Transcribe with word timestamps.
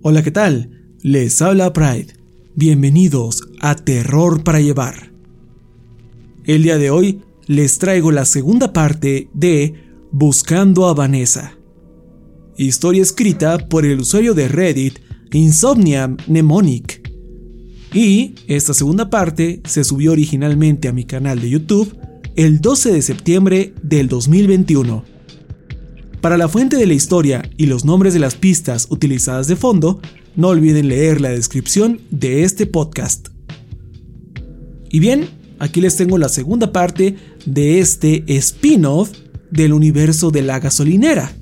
Hola, 0.00 0.22
¿qué 0.22 0.30
tal? 0.30 0.70
Les 1.02 1.42
habla 1.42 1.72
Pride. 1.72 2.14
Bienvenidos 2.54 3.48
a 3.60 3.74
Terror 3.74 4.44
para 4.44 4.60
Llevar. 4.60 5.10
El 6.44 6.62
día 6.62 6.78
de 6.78 6.90
hoy 6.90 7.22
les 7.48 7.78
traigo 7.78 8.12
la 8.12 8.24
segunda 8.24 8.72
parte 8.72 9.28
de 9.34 9.74
Buscando 10.12 10.86
a 10.86 10.94
Vanessa. 10.94 11.58
Historia 12.56 13.02
escrita 13.02 13.58
por 13.58 13.84
el 13.84 13.98
usuario 13.98 14.34
de 14.34 14.46
Reddit 14.46 15.00
Insomnium 15.32 16.16
Mnemonic. 16.28 17.10
Y 17.92 18.36
esta 18.46 18.74
segunda 18.74 19.10
parte 19.10 19.60
se 19.64 19.82
subió 19.82 20.12
originalmente 20.12 20.86
a 20.86 20.92
mi 20.92 21.06
canal 21.06 21.40
de 21.40 21.50
YouTube 21.50 21.98
el 22.36 22.60
12 22.60 22.92
de 22.92 23.02
septiembre 23.02 23.74
del 23.82 24.06
2021. 24.06 25.17
Para 26.20 26.36
la 26.36 26.48
fuente 26.48 26.76
de 26.76 26.86
la 26.86 26.94
historia 26.94 27.48
y 27.56 27.66
los 27.66 27.84
nombres 27.84 28.12
de 28.12 28.18
las 28.18 28.34
pistas 28.34 28.88
utilizadas 28.90 29.46
de 29.46 29.54
fondo, 29.54 30.00
no 30.34 30.48
olviden 30.48 30.88
leer 30.88 31.20
la 31.20 31.28
descripción 31.28 32.00
de 32.10 32.42
este 32.42 32.66
podcast. 32.66 33.28
Y 34.90 34.98
bien, 34.98 35.28
aquí 35.60 35.80
les 35.80 35.96
tengo 35.96 36.18
la 36.18 36.28
segunda 36.28 36.72
parte 36.72 37.16
de 37.46 37.78
este 37.78 38.24
spin-off 38.36 39.12
del 39.52 39.72
universo 39.72 40.30
de 40.30 40.42
la 40.42 40.58
gasolinera. 40.58 41.32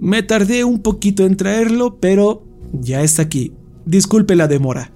Me 0.00 0.22
tardé 0.22 0.64
un 0.64 0.82
poquito 0.82 1.24
en 1.24 1.36
traerlo, 1.36 1.98
pero 1.98 2.46
ya 2.72 3.02
está 3.02 3.22
aquí. 3.22 3.54
Disculpe 3.86 4.36
la 4.36 4.48
demora. 4.48 4.92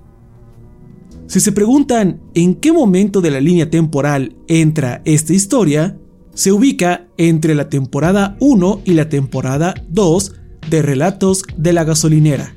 Si 1.29 1.41
se 1.41 1.53
preguntan 1.53 2.21
en 2.35 2.55
qué 2.55 2.73
momento 2.73 3.23
de 3.23 3.31
la 3.31 3.41
línea 3.41 3.71
temporal 3.71 4.37
entra 4.49 5.01
esta 5.05 5.33
historia, 5.33 5.98
se 6.39 6.53
ubica 6.53 7.09
entre 7.17 7.57
la 7.57 7.69
temporada 7.69 8.37
1 8.39 8.83
y 8.85 8.93
la 8.93 9.09
temporada 9.09 9.75
2 9.89 10.35
de 10.71 10.83
Relatos 10.83 11.43
de 11.57 11.73
la 11.73 11.83
Gasolinera. 11.83 12.55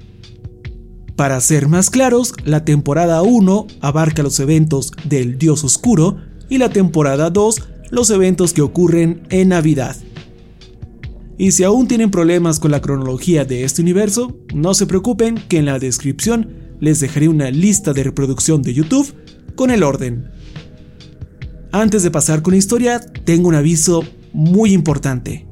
Para 1.16 1.42
ser 1.42 1.68
más 1.68 1.90
claros, 1.90 2.36
la 2.46 2.64
temporada 2.64 3.24
1 3.24 3.66
abarca 3.80 4.22
los 4.22 4.40
eventos 4.40 4.92
del 5.06 5.40
Dios 5.40 5.64
Oscuro 5.64 6.18
y 6.48 6.60
la 6.60 6.70
temporada 6.70 7.32
2 7.32 7.70
los 7.90 8.12
eventos 8.12 8.54
que 8.54 8.62
ocurren 8.62 9.24
en 9.32 9.50
Navidad. 9.50 9.98
Y 11.40 11.50
si 11.50 11.64
aún 11.64 11.88
tienen 11.88 12.12
problemas 12.12 12.60
con 12.60 12.70
la 12.70 12.82
cronología 12.82 13.46
de 13.46 13.64
este 13.64 13.82
universo, 13.82 14.38
no 14.54 14.76
se 14.76 14.86
preocupen 14.86 15.40
que 15.50 15.58
en 15.58 15.66
la 15.66 15.80
descripción 15.80 16.76
les 16.80 17.00
dejaré 17.00 17.30
una 17.30 17.50
lista 17.50 17.94
de 17.94 18.04
reproducción 18.04 18.62
de 18.62 18.76
YouTube 18.76 19.12
con 19.56 19.72
el 19.72 19.82
orden. 19.82 20.30
Antes 21.74 22.04
de 22.04 22.12
pasar 22.12 22.42
con 22.42 22.52
la 22.52 22.58
historia, 22.58 23.00
tengo 23.00 23.48
un 23.48 23.56
aviso 23.56 24.04
muy 24.34 24.74
importante. 24.74 25.48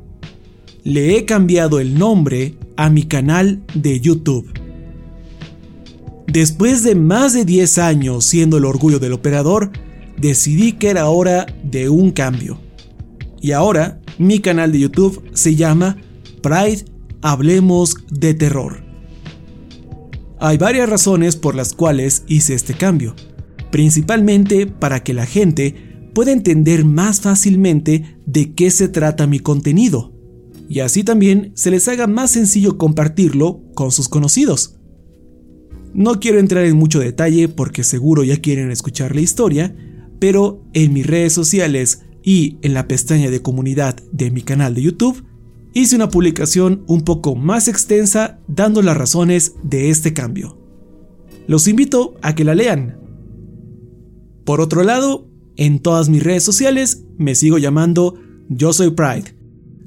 Le 0.84 1.18
he 1.18 1.24
cambiado 1.24 1.80
el 1.80 1.98
nombre 1.98 2.56
a 2.76 2.90
mi 2.90 3.04
canal 3.04 3.64
de 3.74 4.02
YouTube. 4.02 4.52
Después 6.28 6.84
de 6.84 6.96
más 6.96 7.34
de 7.34 7.46
10 7.46 7.78
años 7.78 8.26
siendo 8.26 8.58
el 8.58 8.66
orgullo 8.66 9.00
del 9.00 9.14
operador, 9.14 9.72
decidí 10.18 10.74
que 10.74 10.90
era 10.90 11.08
hora 11.08 11.46
de 11.64 11.88
un 11.88 12.12
cambio. 12.12 12.60
Y 13.42 13.54
ahora 13.54 14.02
mi 14.18 14.40
canal 14.40 14.74
de 14.74 14.80
YouTube 14.80 15.24
se 15.34 15.56
llama 15.56 15.98
Pride 16.42 16.84
Hablemos 17.22 17.96
de 18.12 18.34
Terror. 18.34 18.84
Hay 20.42 20.58
varias 20.58 20.90
razones 20.90 21.38
por 21.38 21.56
las 21.56 21.74
cuales 21.74 22.24
hice 22.28 22.56
este 22.56 22.74
cambio, 22.74 23.16
principalmente 23.72 24.68
para 24.68 25.02
que 25.02 25.14
la 25.14 25.26
gente 25.26 25.89
pueda 26.20 26.34
entender 26.34 26.84
más 26.84 27.22
fácilmente 27.22 28.18
de 28.26 28.54
qué 28.54 28.72
se 28.72 28.90
trata 28.90 29.26
mi 29.26 29.40
contenido, 29.40 30.12
y 30.68 30.82
así 30.82 31.06
también 31.06 31.54
se 31.56 31.72
les 31.72 31.88
haga 31.88 32.08
más 32.08 32.32
sencillo 32.32 32.78
compartirlo 32.78 33.62
con 33.74 33.94
sus 33.94 34.10
conocidos. 34.10 34.76
No 35.94 36.20
quiero 36.20 36.40
entrar 36.40 36.66
en 36.66 36.76
mucho 36.76 37.00
detalle 37.00 37.48
porque 37.48 37.86
seguro 37.86 38.26
ya 38.26 38.36
quieren 38.36 38.70
escuchar 38.70 39.16
la 39.16 39.22
historia, 39.22 39.74
pero 40.20 40.62
en 40.74 40.92
mis 40.92 41.08
redes 41.08 41.32
sociales 41.32 42.02
y 42.22 42.58
en 42.64 42.74
la 42.74 42.90
pestaña 42.90 43.32
de 43.32 43.42
comunidad 43.42 43.96
de 44.12 44.30
mi 44.30 44.42
canal 44.42 44.76
de 44.76 44.82
YouTube, 44.82 45.24
hice 45.74 45.96
una 45.96 46.10
publicación 46.10 46.84
un 46.88 47.04
poco 47.04 47.36
más 47.36 47.70
extensa 47.70 48.42
dando 48.50 48.82
las 48.82 48.98
razones 48.98 49.56
de 49.64 49.90
este 49.90 50.14
cambio. 50.14 50.58
Los 51.48 51.70
invito 51.70 52.16
a 52.22 52.36
que 52.36 52.44
la 52.44 52.56
lean. 52.56 53.00
Por 54.44 54.60
otro 54.60 54.84
lado, 54.84 55.29
en 55.60 55.80
todas 55.80 56.08
mis 56.08 56.24
redes 56.24 56.44
sociales 56.44 57.04
me 57.18 57.36
sigo 57.36 57.58
llamando 57.58 58.18
Yo 58.48 58.72
Soy 58.72 58.92
Pride. 58.92 59.36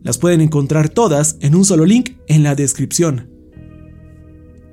Las 0.02 0.18
pueden 0.18 0.42
encontrar 0.42 0.90
todas 0.90 1.38
en 1.40 1.54
un 1.54 1.64
solo 1.64 1.86
link 1.86 2.10
en 2.28 2.42
la 2.42 2.54
descripción. 2.54 3.30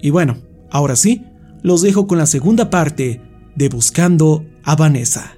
Y 0.02 0.10
bueno, 0.10 0.40
ahora 0.70 0.98
sí, 0.98 1.24
los 1.64 1.82
dejo 1.82 2.06
con 2.06 2.18
la 2.18 2.26
segunda 2.26 2.70
parte 2.70 3.22
de 3.56 3.70
Buscando 3.70 4.46
a 4.64 4.76
Vanessa. 4.76 5.38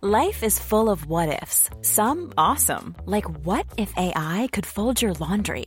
Life 0.00 0.46
is 0.46 0.60
full 0.60 0.88
of 0.88 1.06
what 1.08 1.28
ifs. 1.42 1.68
Some 1.82 2.32
awesome, 2.38 2.94
like 3.04 3.26
what 3.44 3.66
if 3.76 3.92
AI 3.96 4.48
could 4.52 4.64
fold 4.64 5.02
your 5.02 5.12
laundry? 5.18 5.66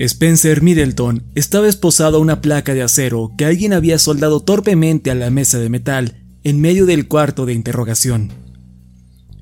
Spencer 0.00 0.62
Middleton 0.62 1.24
estaba 1.34 1.66
esposado 1.66 2.18
a 2.18 2.20
una 2.20 2.40
placa 2.40 2.72
de 2.72 2.82
acero 2.82 3.32
que 3.36 3.44
alguien 3.44 3.72
había 3.72 3.98
soldado 3.98 4.38
torpemente 4.40 5.10
a 5.10 5.16
la 5.16 5.28
mesa 5.30 5.58
de 5.58 5.68
metal 5.68 6.24
en 6.44 6.60
medio 6.60 6.86
del 6.86 7.08
cuarto 7.08 7.46
de 7.46 7.54
interrogación. 7.54 8.30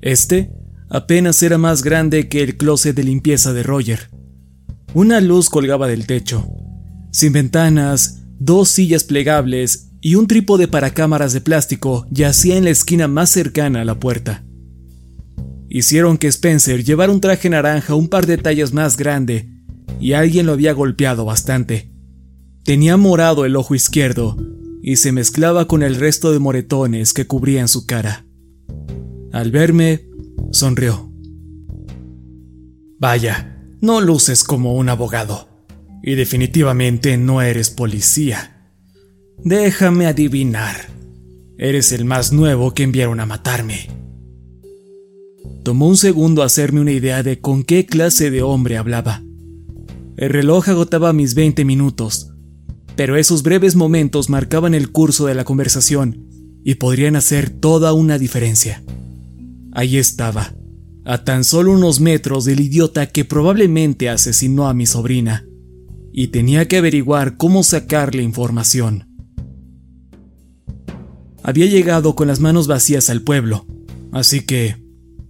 Este 0.01 0.49
apenas 0.89 1.43
era 1.43 1.59
más 1.59 1.83
grande 1.83 2.27
que 2.27 2.41
el 2.41 2.57
closet 2.57 2.95
de 2.95 3.03
limpieza 3.03 3.53
de 3.53 3.61
Roger. 3.61 4.09
Una 4.95 5.21
luz 5.21 5.51
colgaba 5.51 5.87
del 5.87 6.07
techo. 6.07 6.47
Sin 7.11 7.33
ventanas, 7.33 8.23
dos 8.39 8.69
sillas 8.69 9.03
plegables 9.03 9.91
y 10.01 10.15
un 10.15 10.25
trípode 10.25 10.67
para 10.67 10.91
cámaras 10.91 11.33
de 11.33 11.41
plástico 11.41 12.07
yacía 12.09 12.57
en 12.57 12.63
la 12.63 12.71
esquina 12.71 13.07
más 13.07 13.29
cercana 13.29 13.81
a 13.81 13.85
la 13.85 13.99
puerta. 13.99 14.43
Hicieron 15.69 16.17
que 16.17 16.27
Spencer 16.27 16.83
llevara 16.83 17.11
un 17.11 17.21
traje 17.21 17.47
naranja 17.47 17.93
un 17.93 18.07
par 18.07 18.25
de 18.25 18.39
tallas 18.39 18.73
más 18.73 18.97
grande 18.97 19.56
y 19.99 20.13
alguien 20.13 20.45
lo 20.45 20.53
había 20.53 20.73
golpeado 20.73 21.25
bastante. 21.25 21.91
Tenía 22.63 22.97
morado 22.97 23.45
el 23.45 23.55
ojo 23.55 23.75
izquierdo 23.75 24.37
y 24.81 24.97
se 24.97 25.11
mezclaba 25.11 25.67
con 25.67 25.83
el 25.83 25.95
resto 25.95 26.31
de 26.31 26.39
moretones 26.39 27.13
que 27.13 27.27
cubrían 27.27 27.67
su 27.67 27.85
cara. 27.85 28.25
Al 29.31 29.51
verme, 29.51 30.07
sonrió. 30.51 31.11
Vaya, 32.99 33.57
no 33.81 34.01
luces 34.01 34.43
como 34.43 34.75
un 34.75 34.89
abogado. 34.89 35.47
Y 36.01 36.15
definitivamente 36.15 37.17
no 37.17 37.41
eres 37.41 37.69
policía. 37.69 38.71
Déjame 39.43 40.07
adivinar. 40.07 40.87
Eres 41.57 41.91
el 41.91 42.05
más 42.05 42.31
nuevo 42.31 42.73
que 42.73 42.83
enviaron 42.83 43.19
a 43.19 43.25
matarme. 43.25 43.89
Tomó 45.63 45.87
un 45.87 45.97
segundo 45.97 46.43
hacerme 46.43 46.81
una 46.81 46.91
idea 46.91 47.23
de 47.23 47.39
con 47.39 47.63
qué 47.63 47.85
clase 47.85 48.31
de 48.31 48.41
hombre 48.41 48.77
hablaba. 48.77 49.23
El 50.17 50.31
reloj 50.31 50.67
agotaba 50.69 51.13
mis 51.13 51.35
20 51.35 51.63
minutos, 51.63 52.31
pero 52.95 53.17
esos 53.17 53.43
breves 53.43 53.75
momentos 53.75 54.31
marcaban 54.31 54.73
el 54.73 54.91
curso 54.91 55.27
de 55.27 55.35
la 55.35 55.43
conversación 55.43 56.27
y 56.63 56.75
podrían 56.75 57.15
hacer 57.15 57.51
toda 57.51 57.93
una 57.93 58.17
diferencia. 58.17 58.83
Ahí 59.73 59.97
estaba, 59.97 60.55
a 61.05 61.23
tan 61.23 61.43
solo 61.43 61.71
unos 61.71 61.99
metros 61.99 62.45
del 62.45 62.61
idiota 62.61 63.05
que 63.05 63.25
probablemente 63.25 64.09
asesinó 64.09 64.67
a 64.67 64.73
mi 64.73 64.87
sobrina, 64.87 65.45
y 66.11 66.29
tenía 66.29 66.67
que 66.67 66.77
averiguar 66.77 67.37
cómo 67.37 67.61
sacarle 67.61 68.23
información. 68.23 69.07
Había 71.43 71.67
llegado 71.67 72.15
con 72.15 72.27
las 72.27 72.39
manos 72.39 72.65
vacías 72.65 73.11
al 73.11 73.21
pueblo, 73.21 73.67
así 74.11 74.41
que, 74.41 74.83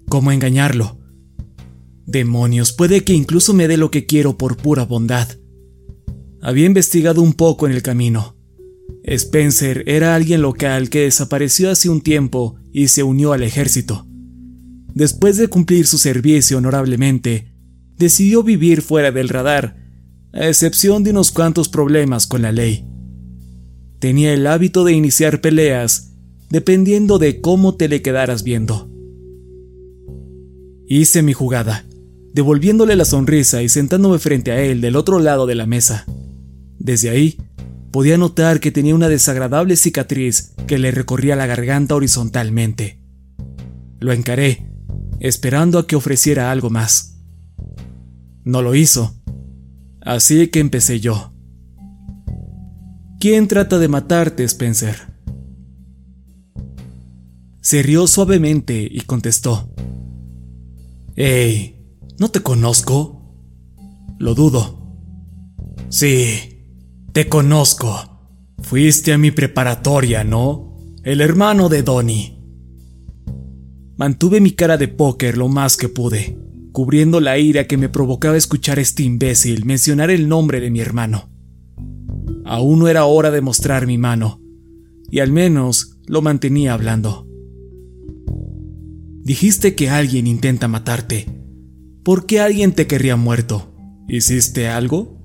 ¿cómo 0.08 0.32
engañarlo? 0.32 0.97
Demonios, 2.08 2.72
puede 2.72 3.04
que 3.04 3.12
incluso 3.12 3.54
me 3.54 3.68
dé 3.68 3.76
lo 3.76 3.92
que 3.92 4.06
quiero 4.06 4.38
por 4.38 4.56
pura 4.56 4.86
bondad. 4.86 5.28
Había 6.42 6.66
investigado 6.66 7.22
un 7.22 7.34
poco 7.34 7.68
en 7.68 7.74
el 7.74 7.82
camino. 7.82 8.38
Spencer 9.04 9.84
era 9.88 10.16
alguien 10.16 10.42
local 10.42 10.90
que 10.90 11.02
desapareció 11.02 11.70
hace 11.70 11.90
un 11.90 12.00
tiempo 12.00 12.56
y 12.72 12.88
se 12.88 13.04
unió 13.04 13.34
al 13.34 13.44
ejército. 13.44 14.08
Después 14.94 15.36
de 15.36 15.50
cumplir 15.50 15.86
su 15.86 15.98
servicio 15.98 16.58
honorablemente, 16.58 17.54
decidió 17.98 18.42
vivir 18.42 18.82
fuera 18.82 19.12
del 19.12 19.28
radar, 19.28 19.76
a 20.32 20.48
excepción 20.48 21.04
de 21.04 21.12
unos 21.12 21.32
cuantos 21.32 21.68
problemas 21.68 22.26
con 22.26 22.42
la 22.42 22.54
ley. 22.54 22.86
Tenía 24.00 24.34
el 24.34 24.48
hábito 24.48 24.86
de 24.86 24.94
iniciar 24.94 25.42
peleas 25.42 26.14
dependiendo 26.50 27.20
de 27.20 27.42
cómo 27.42 27.76
te 27.76 27.90
le 27.90 28.02
quedaras 28.02 28.44
viendo. 28.44 28.90
Hice 30.88 31.22
mi 31.22 31.34
jugada 31.34 31.87
devolviéndole 32.38 32.96
la 32.96 33.04
sonrisa 33.04 33.64
y 33.64 33.68
sentándome 33.68 34.20
frente 34.20 34.52
a 34.52 34.62
él 34.62 34.80
del 34.80 34.96
otro 34.96 35.18
lado 35.18 35.48
de 35.48 35.56
la 35.56 35.66
mesa. 35.66 36.06
Desde 36.78 37.10
ahí, 37.10 37.36
podía 37.92 38.16
notar 38.16 38.60
que 38.60 38.72
tenía 38.72 38.94
una 38.94 39.10
desagradable 39.10 39.76
cicatriz 39.76 40.54
que 40.68 40.78
le 40.78 40.92
recorría 40.92 41.36
la 41.36 41.48
garganta 41.48 41.96
horizontalmente. 41.96 43.02
Lo 44.00 44.14
encaré, 44.14 44.70
esperando 45.20 45.80
a 45.80 45.88
que 45.88 45.96
ofreciera 45.96 46.52
algo 46.52 46.70
más. 46.70 47.16
No 48.44 48.62
lo 48.62 48.76
hizo, 48.76 49.16
así 50.02 50.50
que 50.50 50.60
empecé 50.60 51.00
yo. 51.00 51.34
¿Quién 53.20 53.48
trata 53.48 53.80
de 53.80 53.88
matarte, 53.88 54.44
Spencer? 54.44 55.08
Se 57.62 57.82
rió 57.82 58.06
suavemente 58.06 58.88
y 58.90 59.02
contestó. 59.02 59.74
¡Ey! 61.16 61.77
¿No 62.20 62.30
te 62.30 62.42
conozco? 62.42 63.36
Lo 64.18 64.34
dudo. 64.34 64.98
Sí, 65.90 66.66
te 67.14 67.30
conozco. 67.30 67.96
Fuiste 68.60 69.14
a 69.14 69.20
mi 69.20 69.30
preparatoria, 69.30 70.24
¿no? 70.24 70.78
El 71.04 71.22
hermano 71.22 71.70
de 71.70 71.84
Donnie. 71.84 72.38
Mantuve 73.98 74.42
mi 74.42 74.52
cara 74.52 74.78
de 74.78 74.88
póker 74.88 75.38
lo 75.38 75.48
más 75.48 75.78
que 75.78 75.90
pude, 75.90 76.38
cubriendo 76.72 77.20
la 77.20 77.38
ira 77.38 77.68
que 77.68 77.78
me 77.78 77.88
provocaba 77.88 78.36
escuchar 78.36 78.80
a 78.80 78.82
este 78.82 79.04
imbécil 79.04 79.66
mencionar 79.66 80.10
el 80.10 80.28
nombre 80.28 80.60
de 80.60 80.72
mi 80.72 80.80
hermano. 80.80 81.30
Aún 82.46 82.80
no 82.80 82.88
era 82.88 83.06
hora 83.06 83.30
de 83.30 83.42
mostrar 83.42 83.86
mi 83.86 83.98
mano, 84.00 84.42
y 85.12 85.20
al 85.20 85.32
menos 85.32 86.00
lo 86.08 86.24
mantenía 86.24 86.74
hablando. 86.74 87.28
Dijiste 89.24 89.76
que 89.76 89.90
alguien 89.90 90.26
intenta 90.26 90.68
matarte. 90.68 91.37
¿Por 92.08 92.26
qué 92.26 92.40
alguien 92.40 92.72
te 92.72 92.88
querría 92.88 93.18
muerto? 93.18 93.70
¿Hiciste 94.08 94.70
algo? 94.70 95.18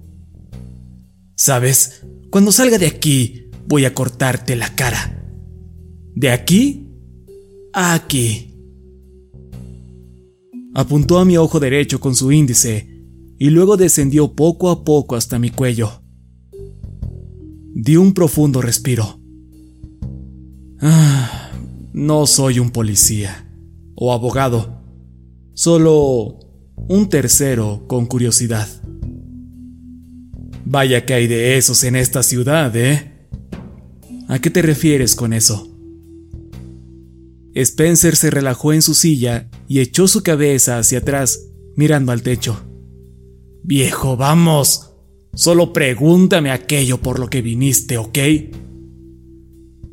Sabes, 1.37 2.05
cuando 2.29 2.50
salga 2.50 2.76
de 2.76 2.88
aquí, 2.88 3.50
voy 3.69 3.84
a 3.84 3.94
cortarte 3.94 4.56
la 4.56 4.75
cara. 4.75 5.25
¿De 6.17 6.31
aquí? 6.31 6.88
A 7.73 7.94
aquí. 7.94 8.56
Apuntó 10.74 11.20
a 11.20 11.24
mi 11.24 11.36
ojo 11.36 11.60
derecho 11.60 12.01
con 12.01 12.17
su 12.17 12.32
índice 12.32 12.89
y 13.39 13.51
luego 13.51 13.77
descendió 13.77 14.34
poco 14.34 14.69
a 14.69 14.82
poco 14.82 15.15
hasta 15.15 15.39
mi 15.39 15.51
cuello. 15.51 16.03
Di 17.77 17.94
un 17.94 18.12
profundo 18.12 18.60
respiro. 18.60 19.20
Ah, 20.81 21.53
no 21.93 22.27
soy 22.27 22.58
un 22.58 22.72
policía 22.72 23.48
o 23.94 24.12
abogado, 24.12 24.82
solo 25.55 26.42
un 26.89 27.08
tercero 27.08 27.84
con 27.86 28.06
curiosidad. 28.06 28.69
Vaya 30.65 31.05
que 31.05 31.15
hay 31.15 31.27
de 31.27 31.56
esos 31.56 31.84
en 31.84 31.96
esta 31.96 32.22
ciudad, 32.22 32.74
¿eh? 32.77 33.29
¿A 34.29 34.39
qué 34.39 34.51
te 34.51 34.62
refieres 34.62 35.15
con 35.15 35.32
eso? 35.32 35.69
Spencer 37.55 38.17
se 38.17 38.31
relajó 38.31 38.72
en 38.72 38.81
su 38.81 38.94
silla 38.94 39.51
y 39.69 39.81
echó 39.81 40.08
su 40.08 40.22
cabeza 40.22 40.79
hacia 40.79 40.98
atrás, 40.98 41.48
mirando 41.77 42.12
al 42.12 42.22
techo. 42.22 42.65
Viejo, 43.62 44.17
vamos. 44.17 44.94
Solo 45.34 45.72
pregúntame 45.72 46.51
aquello 46.51 47.01
por 47.01 47.19
lo 47.19 47.29
que 47.29 47.43
viniste, 47.43 47.98
¿ok? 47.98 48.19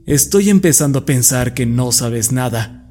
Estoy 0.06 0.50
empezando 0.50 1.00
a 1.00 1.06
pensar 1.06 1.54
que 1.54 1.66
no 1.66 1.92
sabes 1.92 2.32
nada. 2.32 2.88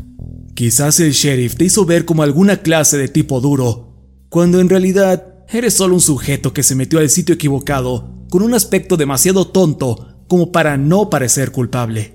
Quizás 0.54 1.00
el 1.00 1.12
sheriff 1.12 1.56
te 1.56 1.64
hizo 1.64 1.84
ver 1.84 2.04
como 2.04 2.22
alguna 2.22 2.58
clase 2.58 2.98
de 2.98 3.08
tipo 3.08 3.40
duro, 3.40 3.87
cuando 4.28 4.60
en 4.60 4.68
realidad 4.68 5.34
eres 5.48 5.74
solo 5.74 5.94
un 5.94 6.00
sujeto 6.00 6.52
que 6.52 6.62
se 6.62 6.74
metió 6.74 6.98
al 6.98 7.08
sitio 7.08 7.34
equivocado 7.34 8.26
con 8.28 8.42
un 8.42 8.54
aspecto 8.54 8.96
demasiado 8.96 9.48
tonto 9.48 10.24
como 10.28 10.52
para 10.52 10.76
no 10.76 11.08
parecer 11.08 11.52
culpable. 11.52 12.14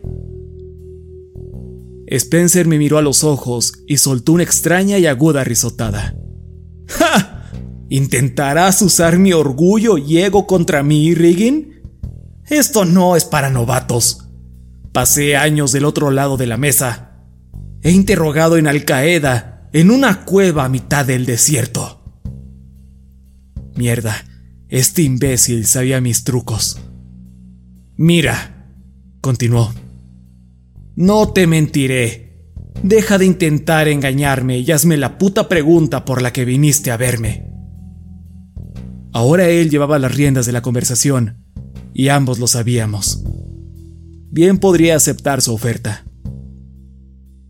Spencer 2.08 2.68
me 2.68 2.78
miró 2.78 3.00
a 3.00 3.02
los 3.02 3.24
ojos 3.24 3.74
y 3.88 3.98
soltó 3.98 4.34
una 4.34 4.44
extraña 4.44 5.00
y 5.00 5.08
aguda 5.08 5.44
risotada. 5.44 6.16
¡Ja! 6.88 7.50
¿Intentarás 7.90 8.82
usar 8.82 9.18
mi 9.18 9.34
orgullo 9.34 9.98
y 9.98 10.20
ego 10.20 10.46
contra 10.46 10.84
mí, 10.84 11.16
Riggin? 11.16 11.82
Esto 12.48 12.86
no 12.86 13.16
es 13.16 13.26
para 13.26 13.50
novatos. 13.50 14.30
Pasé 14.92 15.36
años 15.36 15.72
del 15.72 15.86
otro 15.86 16.12
lado 16.12 16.38
de 16.38 16.46
la 16.46 16.58
mesa. 16.58 17.24
He 17.82 17.92
interrogado 17.92 18.58
en 18.58 18.68
Al 18.68 18.86
Qaeda, 18.86 19.70
en 19.74 19.90
una 19.90 20.24
cueva 20.24 20.66
a 20.66 20.70
mitad 20.70 21.06
del 21.06 21.26
desierto. 21.26 22.03
Mierda, 23.76 24.16
este 24.70 25.02
imbécil 25.02 25.66
sabía 25.66 26.02
mis 26.02 26.24
trucos. 26.24 26.80
Mira, 27.96 28.70
continuó. 29.22 29.74
No 30.96 31.30
te 31.30 31.48
mentiré. 31.48 32.52
Deja 32.84 33.18
de 33.18 33.26
intentar 33.26 33.88
engañarme 33.88 34.60
y 34.60 34.72
hazme 34.72 34.98
la 34.98 35.18
puta 35.18 35.48
pregunta 35.48 36.06
por 36.06 36.22
la 36.22 36.34
que 36.34 36.46
viniste 36.46 36.92
a 36.92 36.98
verme. 36.98 37.48
Ahora 39.14 39.48
él 39.48 39.70
llevaba 39.70 40.00
las 40.00 40.16
riendas 40.16 40.46
de 40.46 40.52
la 40.52 40.62
conversación, 40.62 41.46
y 41.94 42.10
ambos 42.10 42.40
lo 42.40 42.48
sabíamos. 42.48 43.24
Bien 44.32 44.58
podría 44.58 44.96
aceptar 44.96 45.42
su 45.42 45.54
oferta. 45.54 46.04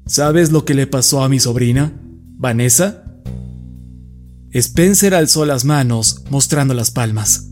¿Sabes 0.05 0.51
lo 0.51 0.65
que 0.65 0.73
le 0.73 0.85
pasó 0.85 1.23
a 1.23 1.29
mi 1.29 1.39
sobrina, 1.39 1.93
Vanessa? 2.35 3.02
Spencer 4.53 5.15
alzó 5.15 5.45
las 5.45 5.65
manos, 5.65 6.23
mostrando 6.29 6.75
las 6.75 6.91
palmas. 6.91 7.49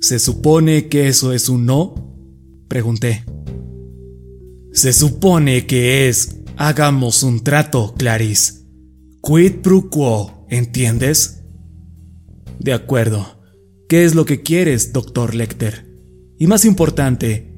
¿Se 0.00 0.20
supone 0.20 0.88
que 0.88 1.08
eso 1.08 1.32
es 1.32 1.48
un 1.48 1.66
no? 1.66 1.94
Pregunté. 2.68 3.24
Se 4.72 4.92
supone 4.92 5.66
que 5.66 6.08
es 6.08 6.36
hagamos 6.56 7.24
un 7.24 7.42
trato, 7.42 7.94
Clarice. 7.96 8.64
Quid 9.20 9.62
pro 9.62 9.90
quo, 9.90 10.46
¿entiendes? 10.48 11.42
De 12.60 12.72
acuerdo. 12.72 13.42
¿Qué 13.88 14.04
es 14.04 14.14
lo 14.14 14.24
que 14.26 14.42
quieres, 14.42 14.92
doctor 14.92 15.34
Lecter? 15.34 15.86
Y 16.38 16.46
más 16.46 16.64
importante, 16.64 17.52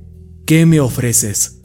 ¿qué 0.47 0.65
me 0.65 0.81
ofreces? 0.81 1.61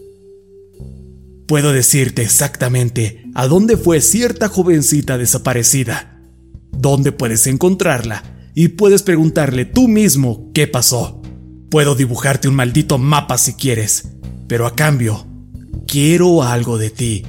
Puedo 1.48 1.72
decirte 1.72 2.22
exactamente 2.22 3.24
a 3.36 3.48
dónde 3.48 3.77
fue 3.77 4.01
cierta 4.01 4.48
jovencita 4.48 5.17
desaparecida, 5.17 6.11
dónde 6.72 7.12
puedes 7.12 7.48
encontrarla 7.48 8.24
y 8.54 8.70
puedes 8.70 9.04
preguntarle 9.04 9.66
tú 9.66 9.88
mismo 9.88 10.51
qué 10.54 10.68
pasó. 10.68 11.22
Puedo 11.70 11.96
dibujarte 11.96 12.48
un 12.48 12.56
maldito 12.56 12.98
mapa 12.98 13.38
si 13.38 13.54
quieres, 13.54 14.13
pero 14.48 14.66
a 14.68 14.75
cambio, 14.75 15.25
quiero 15.88 16.44
algo 16.44 16.78
de 16.78 16.90
ti. 16.90 17.25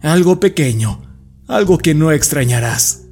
Algo 0.00 0.38
pequeño, 0.38 1.02
algo 1.46 1.78
que 1.78 1.94
no 1.94 2.12
extrañarás. 2.12 3.06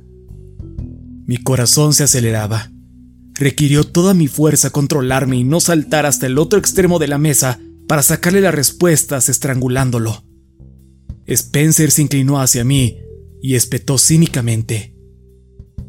Mi 1.26 1.38
corazón 1.38 1.92
se 1.92 2.04
aceleraba. 2.04 2.70
Requirió 3.34 3.84
toda 3.84 4.14
mi 4.14 4.28
fuerza 4.28 4.70
controlarme 4.70 5.36
y 5.36 5.44
no 5.44 5.60
saltar 5.60 6.06
hasta 6.06 6.26
el 6.26 6.38
otro 6.38 6.58
extremo 6.58 6.98
de 6.98 7.08
la 7.08 7.18
mesa 7.18 7.58
para 7.88 8.02
sacarle 8.02 8.40
las 8.40 8.54
respuestas 8.54 9.28
estrangulándolo. 9.28 10.24
Spencer 11.26 11.90
se 11.90 12.02
inclinó 12.02 12.40
hacia 12.40 12.64
mí 12.64 12.98
y 13.42 13.56
espetó 13.56 13.98
cínicamente. 13.98 14.95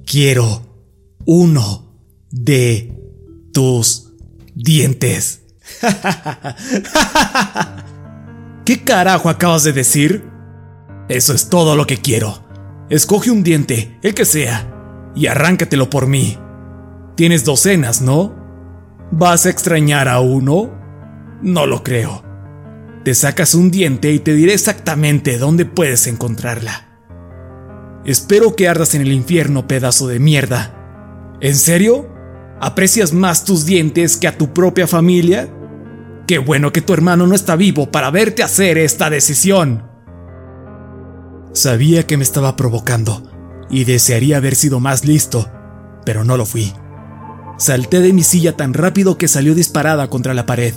Quiero 0.10 0.62
uno 1.26 2.00
de 2.32 2.98
tus 3.52 4.14
dientes. 4.56 5.42
¿Qué 8.66 8.86
carajo 8.86 9.28
acabas 9.28 9.66
de 9.66 9.74
decir? 9.74 10.24
Eso 11.10 11.34
es 11.34 11.50
todo 11.50 11.76
lo 11.76 11.86
que 11.86 11.98
quiero. 11.98 12.42
Escoge 12.90 13.32
un 13.32 13.44
diente, 13.44 14.00
el 14.02 14.14
que 14.14 14.24
sea, 14.24 15.12
y 15.14 15.28
arráncatelo 15.28 15.90
por 15.90 16.08
mí. 16.08 16.38
Tienes 17.16 17.44
docenas, 17.44 18.02
¿no? 18.02 18.34
¿Vas 19.12 19.46
a 19.46 19.50
extrañar 19.50 20.08
a 20.08 20.22
uno? 20.22 20.72
No 21.42 21.66
lo 21.66 21.84
creo. 21.84 22.24
Te 23.04 23.14
sacas 23.14 23.54
un 23.54 23.72
diente 23.72 24.14
y 24.14 24.20
te 24.20 24.34
diré 24.34 24.54
exactamente 24.54 25.38
dónde 25.38 25.66
puedes 25.66 26.08
encontrarla. 26.08 26.87
Espero 28.08 28.56
que 28.56 28.70
ardas 28.70 28.96
en 28.96 29.02
el 29.02 29.12
infierno, 29.12 29.68
pedazo 29.68 30.08
de 30.08 30.18
mierda. 30.18 31.38
¿En 31.42 31.56
serio? 31.56 32.08
¿Aprecias 32.62 33.12
más 33.12 33.44
tus 33.44 33.66
dientes 33.66 34.16
que 34.16 34.30
a 34.30 34.38
tu 34.38 34.54
propia 34.54 34.88
familia? 34.88 35.50
Qué 36.26 36.38
bueno 36.40 36.72
que 36.72 36.80
tu 36.80 36.94
hermano 36.94 37.28
no 37.28 37.36
está 37.36 37.58
vivo 37.58 37.92
para 37.92 38.10
verte 38.10 38.44
hacer 38.44 38.78
esta 38.78 39.10
decisión. 39.10 39.84
Sabía 41.52 42.08
que 42.08 42.16
me 42.16 42.24
estaba 42.24 42.56
provocando 42.56 43.30
y 43.70 43.84
desearía 43.84 44.38
haber 44.38 44.56
sido 44.56 44.80
más 44.80 45.04
listo, 45.04 45.52
pero 46.06 46.24
no 46.24 46.38
lo 46.38 46.46
fui. 46.46 46.72
Salté 47.58 48.00
de 48.00 48.14
mi 48.14 48.24
silla 48.24 48.56
tan 48.56 48.74
rápido 48.74 49.18
que 49.18 49.28
salió 49.28 49.54
disparada 49.54 50.10
contra 50.10 50.34
la 50.34 50.46
pared. 50.46 50.74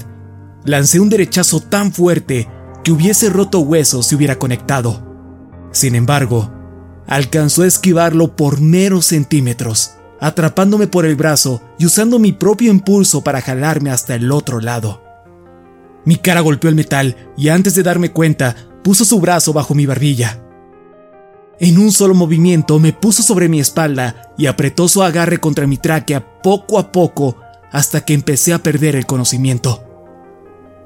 Lancé 0.64 0.98
un 0.98 1.10
derechazo 1.10 1.60
tan 1.60 1.92
fuerte 1.92 2.48
que 2.82 2.90
hubiese 2.90 3.30
roto 3.30 3.60
huesos 3.60 4.06
si 4.06 4.16
hubiera 4.16 4.36
conectado. 4.36 5.06
Sin 5.70 5.94
embargo, 5.94 6.59
alcanzó 7.06 7.62
a 7.62 7.66
esquivarlo 7.66 8.36
por 8.36 8.60
meros 8.60 9.06
centímetros 9.06 9.92
atrapándome 10.20 10.86
por 10.86 11.06
el 11.06 11.16
brazo 11.16 11.62
y 11.78 11.86
usando 11.86 12.18
mi 12.18 12.32
propio 12.32 12.70
impulso 12.70 13.24
para 13.24 13.40
jalarme 13.40 13.90
hasta 13.90 14.14
el 14.14 14.30
otro 14.30 14.60
lado. 14.60 15.02
Mi 16.04 16.16
cara 16.16 16.40
golpeó 16.40 16.68
el 16.68 16.76
metal 16.76 17.16
y 17.36 17.48
antes 17.48 17.74
de 17.74 17.82
darme 17.82 18.12
cuenta, 18.12 18.54
puso 18.84 19.04
su 19.04 19.20
brazo 19.20 19.52
bajo 19.52 19.74
mi 19.74 19.86
barbilla. 19.86 20.42
En 21.58 21.78
un 21.78 21.92
solo 21.92 22.14
movimiento 22.14 22.78
me 22.78 22.92
puso 22.92 23.22
sobre 23.22 23.48
mi 23.48 23.60
espalda 23.60 24.32
y 24.38 24.46
apretó 24.46 24.88
su 24.88 25.02
agarre 25.02 25.38
contra 25.38 25.66
mi 25.66 25.76
tráquea 25.76 26.42
poco 26.42 26.78
a 26.78 26.92
poco 26.92 27.36
hasta 27.70 28.04
que 28.04 28.14
empecé 28.14 28.52
a 28.52 28.62
perder 28.62 28.96
el 28.96 29.06
conocimiento. 29.06 29.84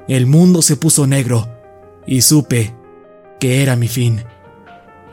El 0.09 0.26
mundo 0.26 0.62
se 0.62 0.76
puso 0.76 1.06
negro 1.06 1.49
y 2.06 2.23
supe 2.23 2.75
que 3.40 3.62
era 3.62 3.76
mi 3.76 3.88
fin. 3.88 4.25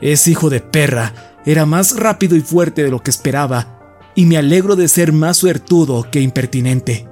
Ese 0.02 0.32
hijo 0.32 0.50
de 0.50 0.60
perra 0.60 1.14
era 1.46 1.64
más 1.64 1.96
rápido 1.96 2.36
y 2.36 2.40
fuerte 2.40 2.82
de 2.82 2.90
lo 2.90 3.02
que 3.02 3.10
esperaba 3.10 3.78
y 4.14 4.26
me 4.26 4.36
alegro 4.36 4.76
de 4.76 4.88
ser 4.88 5.12
más 5.12 5.38
suertudo 5.38 6.10
que 6.10 6.20
impertinente. 6.20 7.08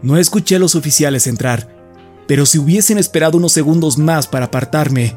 No 0.00 0.16
escuché 0.16 0.56
a 0.56 0.60
los 0.60 0.76
oficiales 0.76 1.26
entrar, 1.26 1.68
pero 2.26 2.46
si 2.46 2.58
hubiesen 2.58 2.96
esperado 2.96 3.36
unos 3.36 3.52
segundos 3.52 3.98
más 3.98 4.28
para 4.28 4.46
apartarme, 4.46 5.16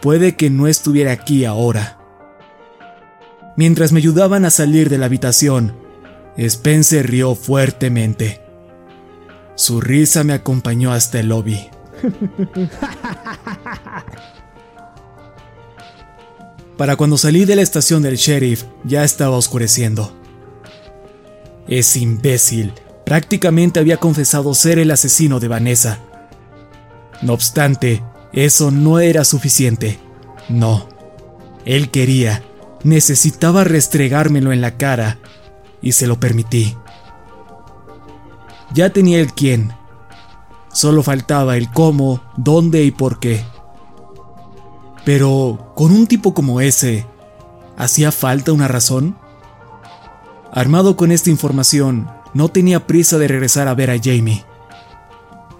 puede 0.00 0.34
que 0.34 0.50
no 0.50 0.66
estuviera 0.66 1.12
aquí 1.12 1.44
ahora. 1.44 2.00
Mientras 3.56 3.92
me 3.92 3.98
ayudaban 3.98 4.46
a 4.46 4.50
salir 4.50 4.88
de 4.88 4.98
la 4.98 5.06
habitación, 5.06 5.76
Spencer 6.36 7.08
rió 7.08 7.34
fuertemente. 7.34 8.40
Su 9.54 9.80
risa 9.80 10.24
me 10.24 10.32
acompañó 10.32 10.92
hasta 10.92 11.20
el 11.20 11.28
lobby. 11.28 11.68
Para 16.76 16.96
cuando 16.96 17.16
salí 17.18 17.44
de 17.44 17.56
la 17.56 17.62
estación 17.62 18.02
del 18.02 18.16
sheriff 18.16 18.64
ya 18.84 19.04
estaba 19.04 19.36
oscureciendo. 19.36 20.12
Ese 21.68 22.00
imbécil 22.00 22.72
prácticamente 23.06 23.80
había 23.80 23.98
confesado 23.98 24.54
ser 24.54 24.78
el 24.78 24.90
asesino 24.90 25.38
de 25.40 25.48
Vanessa. 25.48 26.00
No 27.22 27.32
obstante, 27.32 28.02
eso 28.32 28.70
no 28.70 28.98
era 28.98 29.24
suficiente. 29.24 29.98
No. 30.48 30.88
Él 31.64 31.90
quería, 31.90 32.42
necesitaba 32.82 33.64
restregármelo 33.64 34.52
en 34.52 34.60
la 34.60 34.76
cara 34.76 35.18
y 35.80 35.92
se 35.92 36.06
lo 36.06 36.18
permití. 36.18 36.76
Ya 38.72 38.90
tenía 38.90 39.20
el 39.20 39.32
quién. 39.32 39.72
Solo 40.72 41.04
faltaba 41.04 41.56
el 41.56 41.70
cómo, 41.70 42.20
dónde 42.36 42.82
y 42.82 42.90
por 42.90 43.20
qué. 43.20 43.44
Pero, 45.04 45.72
con 45.76 45.92
un 45.92 46.06
tipo 46.06 46.32
como 46.32 46.60
ese, 46.60 47.06
¿hacía 47.76 48.10
falta 48.10 48.52
una 48.52 48.68
razón? 48.68 49.16
Armado 50.50 50.96
con 50.96 51.12
esta 51.12 51.30
información, 51.30 52.08
no 52.32 52.48
tenía 52.48 52.86
prisa 52.86 53.18
de 53.18 53.28
regresar 53.28 53.68
a 53.68 53.74
ver 53.74 53.90
a 53.90 53.98
Jamie. 54.02 54.44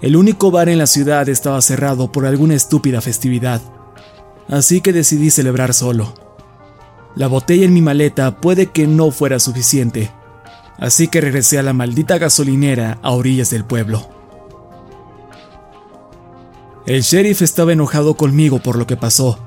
El 0.00 0.16
único 0.16 0.50
bar 0.50 0.68
en 0.68 0.78
la 0.78 0.86
ciudad 0.86 1.28
estaba 1.28 1.60
cerrado 1.60 2.10
por 2.10 2.26
alguna 2.26 2.54
estúpida 2.54 3.00
festividad, 3.00 3.60
así 4.48 4.80
que 4.80 4.92
decidí 4.92 5.30
celebrar 5.30 5.74
solo. 5.74 6.14
La 7.14 7.26
botella 7.26 7.64
en 7.64 7.74
mi 7.74 7.82
maleta 7.82 8.40
puede 8.40 8.66
que 8.66 8.86
no 8.86 9.10
fuera 9.10 9.38
suficiente, 9.38 10.10
así 10.78 11.08
que 11.08 11.20
regresé 11.20 11.58
a 11.58 11.62
la 11.62 11.72
maldita 11.72 12.18
gasolinera 12.18 12.98
a 13.02 13.10
orillas 13.12 13.50
del 13.50 13.64
pueblo. 13.64 14.13
El 16.86 17.00
sheriff 17.00 17.40
estaba 17.40 17.72
enojado 17.72 18.14
conmigo 18.14 18.58
por 18.58 18.76
lo 18.76 18.86
que 18.86 18.98
pasó, 18.98 19.38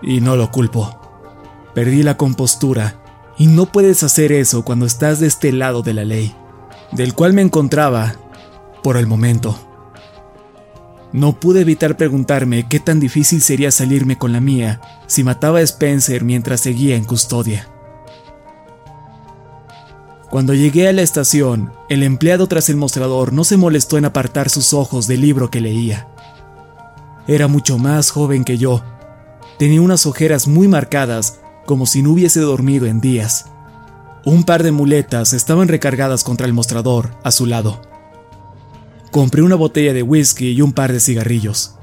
y 0.00 0.22
no 0.22 0.36
lo 0.36 0.50
culpo. 0.50 0.98
Perdí 1.74 2.02
la 2.02 2.16
compostura, 2.16 3.02
y 3.36 3.46
no 3.46 3.66
puedes 3.66 4.02
hacer 4.02 4.32
eso 4.32 4.64
cuando 4.64 4.86
estás 4.86 5.20
de 5.20 5.26
este 5.26 5.52
lado 5.52 5.82
de 5.82 5.92
la 5.92 6.04
ley, 6.04 6.34
del 6.92 7.12
cual 7.12 7.34
me 7.34 7.42
encontraba 7.42 8.14
por 8.82 8.96
el 8.96 9.06
momento. 9.06 9.58
No 11.12 11.38
pude 11.38 11.60
evitar 11.60 11.96
preguntarme 11.98 12.68
qué 12.68 12.80
tan 12.80 13.00
difícil 13.00 13.42
sería 13.42 13.70
salirme 13.70 14.16
con 14.16 14.32
la 14.32 14.40
mía 14.40 14.80
si 15.06 15.24
mataba 15.24 15.58
a 15.58 15.62
Spencer 15.62 16.24
mientras 16.24 16.62
seguía 16.62 16.96
en 16.96 17.04
custodia. 17.04 17.68
Cuando 20.30 20.52
llegué 20.52 20.88
a 20.88 20.92
la 20.92 21.02
estación, 21.02 21.72
el 21.88 22.02
empleado 22.02 22.46
tras 22.46 22.68
el 22.68 22.76
mostrador 22.76 23.32
no 23.32 23.44
se 23.44 23.56
molestó 23.56 23.96
en 23.98 24.04
apartar 24.06 24.50
sus 24.50 24.74
ojos 24.74 25.06
del 25.06 25.22
libro 25.22 25.50
que 25.50 25.60
leía. 25.62 26.08
Era 27.28 27.46
mucho 27.46 27.76
más 27.78 28.10
joven 28.10 28.42
que 28.42 28.56
yo. 28.56 28.82
Tenía 29.58 29.82
unas 29.82 30.06
ojeras 30.06 30.48
muy 30.48 30.66
marcadas, 30.66 31.40
como 31.66 31.84
si 31.84 32.00
no 32.02 32.12
hubiese 32.12 32.40
dormido 32.40 32.86
en 32.86 33.02
días. 33.02 33.44
Un 34.24 34.44
par 34.44 34.62
de 34.62 34.72
muletas 34.72 35.34
estaban 35.34 35.68
recargadas 35.68 36.24
contra 36.24 36.46
el 36.46 36.54
mostrador, 36.54 37.10
a 37.22 37.30
su 37.30 37.44
lado. 37.44 37.82
Compré 39.10 39.42
una 39.42 39.56
botella 39.56 39.92
de 39.92 40.02
whisky 40.02 40.52
y 40.52 40.62
un 40.62 40.72
par 40.72 40.90
de 40.90 41.00
cigarrillos. 41.00 41.74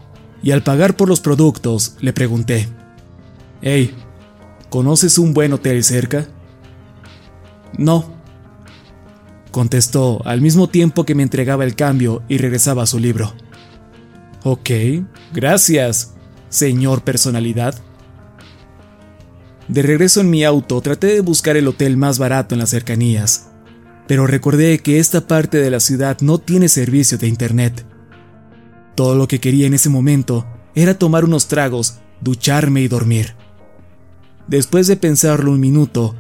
Y 0.42 0.50
al 0.50 0.64
pagar 0.64 0.98
por 0.98 1.10
los 1.10 1.22
productos, 1.22 1.96
le 2.02 2.12
pregunté, 2.12 2.68
Hey, 3.62 3.96
¿conoces 4.70 5.20
un 5.20 5.34
buen 5.34 5.54
hotel 5.54 5.84
cerca? 5.84 6.28
No. 7.78 8.16
Contestó 9.52 10.26
al 10.26 10.42
mismo 10.42 10.70
tiempo 10.70 11.04
que 11.04 11.16
me 11.16 11.24
entregaba 11.24 11.66
el 11.66 11.76
cambio 11.76 12.24
y 12.28 12.40
regresaba 12.40 12.84
a 12.84 12.88
su 12.88 12.98
libro. 12.98 13.34
Ok, 14.48 14.70
gracias, 15.34 16.14
señor 16.50 17.04
personalidad. 17.04 17.74
De 19.68 19.82
regreso 19.82 20.22
en 20.22 20.30
mi 20.30 20.44
auto 20.44 20.80
traté 20.82 21.08
de 21.08 21.22
buscar 21.22 21.58
el 21.58 21.68
hotel 21.68 21.98
más 21.98 22.20
barato 22.20 22.54
en 22.54 22.60
las 22.60 22.70
cercanías, 22.70 23.50
pero 24.08 24.28
recordé 24.28 24.78
que 24.78 25.00
esta 25.00 25.26
parte 25.26 25.58
de 25.58 25.72
la 25.72 25.80
ciudad 25.80 26.20
no 26.22 26.38
tiene 26.38 26.70
servicio 26.70 27.18
de 27.18 27.28
internet. 27.28 27.88
Todo 28.94 29.16
lo 29.16 29.28
que 29.28 29.40
quería 29.40 29.66
en 29.66 29.74
ese 29.74 29.90
momento 29.90 30.46
era 30.76 30.94
tomar 30.94 31.26
unos 31.26 31.48
tragos, 31.48 31.98
ducharme 32.22 32.82
y 32.82 32.88
dormir. 32.88 33.34
Después 34.48 34.86
de 34.86 34.96
pensarlo 34.96 35.54
un 35.54 35.60
minuto, 35.60 36.14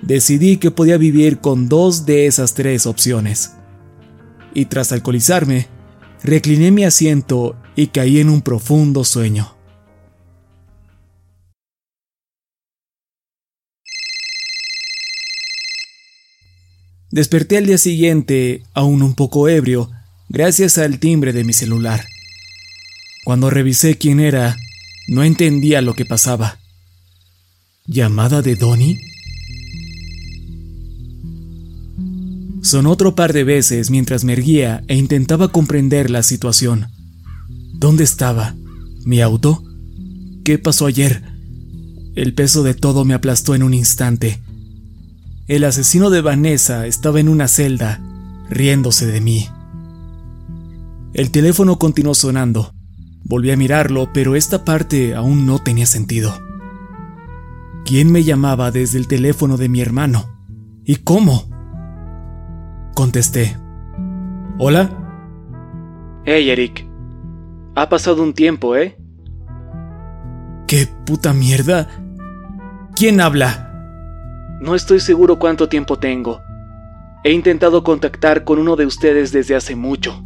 decidí 0.00 0.56
que 0.56 0.70
podía 0.70 0.96
vivir 0.96 1.40
con 1.40 1.68
dos 1.68 2.06
de 2.06 2.24
esas 2.24 2.54
tres 2.54 2.86
opciones. 2.86 3.52
Y 4.54 4.64
tras 4.64 4.92
alcoholizarme, 4.92 5.68
recliné 6.22 6.70
mi 6.70 6.86
asiento 6.86 7.54
y 7.76 7.88
caí 7.88 8.18
en 8.18 8.30
un 8.30 8.42
profundo 8.42 9.04
sueño. 9.04 9.54
Desperté 17.10 17.58
al 17.58 17.66
día 17.66 17.78
siguiente, 17.78 18.62
aún 18.74 19.02
un 19.02 19.14
poco 19.14 19.48
ebrio, 19.48 19.90
gracias 20.28 20.76
al 20.76 20.98
timbre 20.98 21.32
de 21.32 21.44
mi 21.44 21.52
celular. 21.52 22.06
Cuando 23.24 23.48
revisé 23.48 23.96
quién 23.96 24.20
era, 24.20 24.56
no 25.06 25.22
entendía 25.22 25.82
lo 25.82 25.94
que 25.94 26.04
pasaba. 26.04 26.58
¿Llamada 27.86 28.42
de 28.42 28.56
Donnie? 28.56 29.00
Sonó 32.62 32.90
otro 32.90 33.14
par 33.14 33.32
de 33.32 33.44
veces 33.44 33.90
mientras 33.90 34.24
me 34.24 34.32
erguía 34.32 34.82
e 34.88 34.96
intentaba 34.96 35.48
comprender 35.52 36.10
la 36.10 36.24
situación. 36.24 36.95
¿Dónde 37.78 38.04
estaba? 38.04 38.54
¿Mi 39.04 39.20
auto? 39.20 39.62
¿Qué 40.44 40.58
pasó 40.58 40.86
ayer? 40.86 41.22
El 42.14 42.32
peso 42.32 42.62
de 42.62 42.72
todo 42.72 43.04
me 43.04 43.12
aplastó 43.12 43.54
en 43.54 43.62
un 43.62 43.74
instante. 43.74 44.40
El 45.46 45.62
asesino 45.64 46.08
de 46.08 46.22
Vanessa 46.22 46.86
estaba 46.86 47.20
en 47.20 47.28
una 47.28 47.48
celda, 47.48 48.00
riéndose 48.48 49.06
de 49.06 49.20
mí. 49.20 49.46
El 51.12 51.30
teléfono 51.30 51.78
continuó 51.78 52.14
sonando. 52.14 52.72
Volví 53.24 53.50
a 53.50 53.56
mirarlo, 53.56 54.10
pero 54.14 54.36
esta 54.36 54.64
parte 54.64 55.14
aún 55.14 55.44
no 55.44 55.58
tenía 55.58 55.84
sentido. 55.84 56.34
¿Quién 57.84 58.10
me 58.10 58.24
llamaba 58.24 58.70
desde 58.70 58.98
el 58.98 59.06
teléfono 59.06 59.58
de 59.58 59.68
mi 59.68 59.82
hermano? 59.82 60.40
¿Y 60.84 60.96
cómo? 60.96 61.44
Contesté. 62.94 63.58
¿Hola? 64.58 64.90
Hey, 66.24 66.48
Eric. 66.48 66.95
Ha 67.76 67.90
pasado 67.90 68.22
un 68.22 68.32
tiempo, 68.32 68.74
¿eh? 68.74 68.96
¿Qué 70.66 70.88
puta 71.04 71.34
mierda? 71.34 71.86
¿Quién 72.96 73.20
habla? 73.20 74.58
No 74.62 74.74
estoy 74.74 74.98
seguro 74.98 75.38
cuánto 75.38 75.68
tiempo 75.68 75.98
tengo. 75.98 76.40
He 77.22 77.32
intentado 77.32 77.84
contactar 77.84 78.44
con 78.44 78.58
uno 78.58 78.76
de 78.76 78.86
ustedes 78.86 79.30
desde 79.30 79.56
hace 79.56 79.76
mucho. 79.76 80.24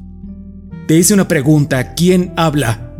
Te 0.86 0.94
hice 0.94 1.12
una 1.12 1.26
pregunta. 1.26 1.94
¿Quién 1.94 2.32
habla? 2.36 2.94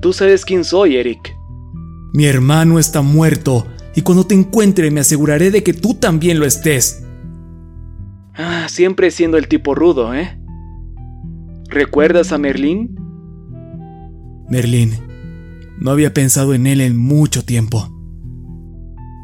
Tú 0.00 0.14
sabes 0.14 0.46
quién 0.46 0.64
soy, 0.64 0.96
Eric. 0.96 1.36
Mi 2.14 2.24
hermano 2.24 2.78
está 2.78 3.02
muerto, 3.02 3.66
y 3.94 4.00
cuando 4.00 4.26
te 4.26 4.34
encuentre 4.34 4.90
me 4.90 5.00
aseguraré 5.00 5.50
de 5.50 5.62
que 5.62 5.74
tú 5.74 5.92
también 5.92 6.38
lo 6.38 6.46
estés. 6.46 7.04
Ah, 8.34 8.68
siempre 8.70 9.10
siendo 9.10 9.36
el 9.36 9.48
tipo 9.48 9.74
rudo, 9.74 10.14
¿eh? 10.14 10.40
¿Recuerdas 11.68 12.32
a 12.32 12.38
Merlín? 12.38 13.05
Merlín. 14.48 14.94
No 15.78 15.90
había 15.90 16.14
pensado 16.14 16.54
en 16.54 16.66
él 16.66 16.80
en 16.80 16.96
mucho 16.96 17.44
tiempo. 17.44 17.92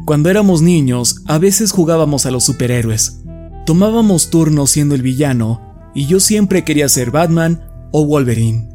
Cuando 0.05 0.31
éramos 0.31 0.63
niños, 0.63 1.23
a 1.27 1.39
veces 1.39 1.71
jugábamos 1.71 2.27
a 2.27 2.31
los 2.31 2.45
superhéroes. 2.45 3.23
Tomábamos 3.67 4.31
turnos 4.31 4.71
siendo 4.71 4.95
el 4.95 5.03
villano, 5.03 5.61
y 5.95 6.07
yo 6.07 6.21
siempre 6.21 6.65
quería 6.65 6.89
ser 6.89 7.11
Batman 7.11 7.61
o 7.93 8.05
Wolverine. 8.05 8.69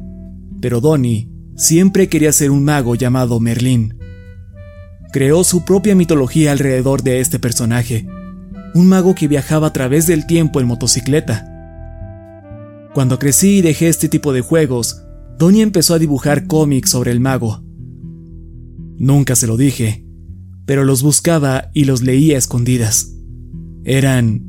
Pero 0.60 0.80
Donnie 0.80 1.30
siempre 1.56 2.08
quería 2.08 2.32
ser 2.32 2.50
un 2.50 2.64
mago 2.64 2.94
llamado 2.94 3.40
Merlín. 3.40 3.98
Creó 5.12 5.44
su 5.44 5.64
propia 5.64 5.94
mitología 5.94 6.52
alrededor 6.52 7.02
de 7.02 7.20
este 7.20 7.38
personaje, 7.38 8.06
un 8.74 8.88
mago 8.88 9.14
que 9.14 9.28
viajaba 9.28 9.68
a 9.68 9.72
través 9.72 10.06
del 10.06 10.26
tiempo 10.26 10.60
en 10.60 10.66
motocicleta. 10.66 11.44
Cuando 12.94 13.18
crecí 13.18 13.58
y 13.58 13.62
dejé 13.62 13.88
este 13.88 14.08
tipo 14.08 14.32
de 14.32 14.40
juegos, 14.40 15.04
Donnie 15.38 15.62
empezó 15.62 15.94
a 15.94 16.00
dibujar 16.00 16.48
cómics 16.48 16.90
sobre 16.90 17.12
el 17.12 17.20
mago. 17.20 17.62
Nunca 18.98 19.36
se 19.36 19.46
lo 19.46 19.56
dije, 19.56 20.04
pero 20.66 20.84
los 20.84 21.04
buscaba 21.04 21.70
y 21.74 21.84
los 21.84 22.02
leía 22.02 22.34
a 22.34 22.38
escondidas. 22.38 23.14
Eran 23.84 24.42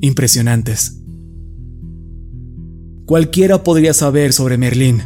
impresionantes. 0.00 1.00
Cualquiera 3.06 3.62
podría 3.62 3.94
saber 3.94 4.32
sobre 4.32 4.58
Merlín. 4.58 5.02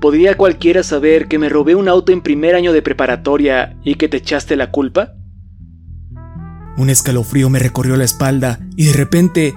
¿Podría 0.00 0.36
cualquiera 0.36 0.82
saber 0.82 1.28
que 1.28 1.38
me 1.38 1.48
robé 1.48 1.76
un 1.76 1.88
auto 1.88 2.10
en 2.10 2.22
primer 2.22 2.56
año 2.56 2.72
de 2.72 2.82
preparatoria 2.82 3.78
y 3.84 3.94
que 3.94 4.08
te 4.08 4.16
echaste 4.16 4.56
la 4.56 4.72
culpa? 4.72 5.12
Un 6.76 6.90
escalofrío 6.90 7.50
me 7.50 7.60
recorrió 7.60 7.96
la 7.96 8.04
espalda 8.04 8.58
y 8.74 8.86
de 8.86 8.94
repente 8.94 9.54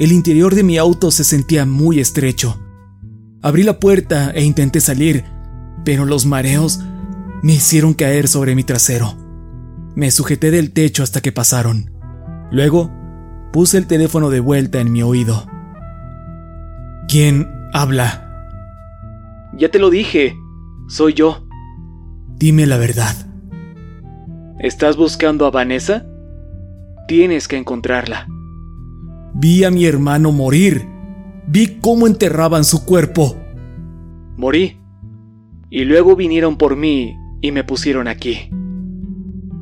el 0.00 0.10
interior 0.10 0.54
de 0.54 0.64
mi 0.64 0.78
auto 0.78 1.12
se 1.12 1.22
sentía 1.22 1.64
muy 1.64 2.00
estrecho. 2.00 2.61
Abrí 3.42 3.64
la 3.64 3.80
puerta 3.80 4.30
e 4.30 4.44
intenté 4.44 4.80
salir, 4.80 5.24
pero 5.84 6.04
los 6.04 6.26
mareos 6.26 6.80
me 7.42 7.54
hicieron 7.54 7.92
caer 7.92 8.28
sobre 8.28 8.54
mi 8.54 8.62
trasero. 8.62 9.16
Me 9.96 10.12
sujeté 10.12 10.52
del 10.52 10.72
techo 10.72 11.02
hasta 11.02 11.20
que 11.20 11.32
pasaron. 11.32 11.90
Luego, 12.52 12.92
puse 13.52 13.78
el 13.78 13.88
teléfono 13.88 14.30
de 14.30 14.38
vuelta 14.38 14.80
en 14.80 14.92
mi 14.92 15.02
oído. 15.02 15.44
¿Quién 17.08 17.48
habla? 17.72 18.28
Ya 19.58 19.70
te 19.70 19.80
lo 19.80 19.90
dije, 19.90 20.36
soy 20.88 21.14
yo. 21.14 21.44
Dime 22.36 22.66
la 22.66 22.78
verdad. 22.78 23.14
¿Estás 24.60 24.96
buscando 24.96 25.46
a 25.46 25.50
Vanessa? 25.50 26.06
Tienes 27.08 27.48
que 27.48 27.56
encontrarla. 27.56 28.28
Vi 29.34 29.64
a 29.64 29.70
mi 29.72 29.84
hermano 29.84 30.30
morir. 30.30 30.91
Vi 31.46 31.78
cómo 31.80 32.06
enterraban 32.06 32.64
su 32.64 32.84
cuerpo. 32.84 33.36
Morí. 34.36 34.78
Y 35.70 35.84
luego 35.84 36.16
vinieron 36.16 36.56
por 36.56 36.76
mí 36.76 37.16
y 37.40 37.52
me 37.52 37.64
pusieron 37.64 38.08
aquí. 38.08 38.50